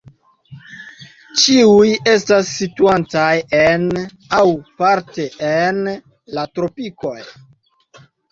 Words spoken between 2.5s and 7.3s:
situantaj en, aŭ parte en, la tropikoj.